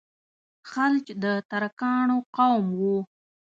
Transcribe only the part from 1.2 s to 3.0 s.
د ترکانو قوم وو.